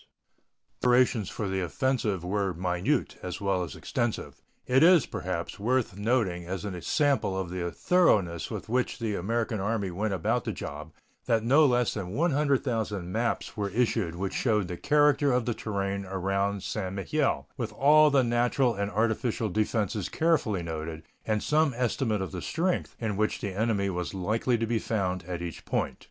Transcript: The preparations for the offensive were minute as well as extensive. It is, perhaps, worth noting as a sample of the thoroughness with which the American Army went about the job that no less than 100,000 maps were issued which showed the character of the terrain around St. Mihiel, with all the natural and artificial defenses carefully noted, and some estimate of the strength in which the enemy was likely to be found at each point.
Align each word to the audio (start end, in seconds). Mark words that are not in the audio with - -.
The 0.79 0.87
preparations 0.87 1.29
for 1.29 1.47
the 1.47 1.59
offensive 1.61 2.23
were 2.23 2.55
minute 2.55 3.17
as 3.21 3.39
well 3.39 3.61
as 3.63 3.75
extensive. 3.75 4.41
It 4.65 4.81
is, 4.81 5.05
perhaps, 5.05 5.59
worth 5.59 5.95
noting 5.95 6.43
as 6.45 6.65
a 6.65 6.81
sample 6.81 7.37
of 7.39 7.51
the 7.51 7.69
thoroughness 7.71 8.49
with 8.49 8.67
which 8.67 8.97
the 8.97 9.13
American 9.13 9.59
Army 9.59 9.91
went 9.91 10.15
about 10.15 10.43
the 10.43 10.53
job 10.53 10.91
that 11.27 11.43
no 11.43 11.67
less 11.67 11.93
than 11.93 12.13
100,000 12.15 13.11
maps 13.11 13.55
were 13.55 13.69
issued 13.69 14.15
which 14.15 14.33
showed 14.33 14.67
the 14.69 14.75
character 14.75 15.31
of 15.31 15.45
the 15.45 15.53
terrain 15.53 16.03
around 16.05 16.63
St. 16.63 16.95
Mihiel, 16.95 17.45
with 17.55 17.71
all 17.71 18.09
the 18.09 18.23
natural 18.23 18.73
and 18.73 18.89
artificial 18.89 19.49
defenses 19.49 20.09
carefully 20.09 20.63
noted, 20.63 21.03
and 21.27 21.43
some 21.43 21.75
estimate 21.77 22.23
of 22.23 22.31
the 22.31 22.41
strength 22.41 22.95
in 22.99 23.17
which 23.17 23.39
the 23.39 23.53
enemy 23.55 23.87
was 23.87 24.15
likely 24.15 24.57
to 24.57 24.65
be 24.65 24.79
found 24.79 25.23
at 25.25 25.43
each 25.43 25.63
point. 25.63 25.99